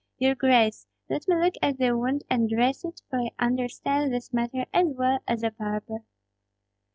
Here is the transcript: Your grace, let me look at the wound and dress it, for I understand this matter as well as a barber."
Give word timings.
Your 0.17 0.33
grace, 0.33 0.87
let 1.11 1.27
me 1.27 1.35
look 1.35 1.53
at 1.61 1.77
the 1.77 1.95
wound 1.95 2.23
and 2.27 2.49
dress 2.49 2.83
it, 2.83 3.03
for 3.07 3.19
I 3.19 3.29
understand 3.37 4.11
this 4.11 4.33
matter 4.33 4.65
as 4.73 4.87
well 4.97 5.19
as 5.27 5.43
a 5.43 5.51
barber." 5.51 5.99